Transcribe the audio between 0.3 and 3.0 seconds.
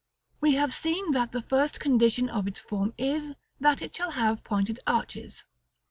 We have seen that the first condition of its form